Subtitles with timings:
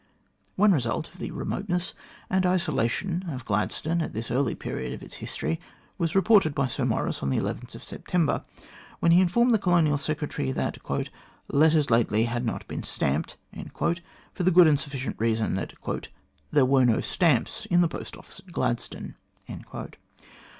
[0.55, 1.93] One result of the remoteness
[2.27, 5.59] and isolation of Gladstone at this early period of its history
[5.99, 7.29] was reported by Sir Maurice on
[7.67, 8.65] September 11,
[8.99, 10.79] when he informed the Colonial Secretary that"
[11.49, 13.37] letters lately had not been stamped,"
[13.77, 15.73] for the good and sufficient reason that
[16.49, 19.13] "there were no stamps in the post office at Gladstone."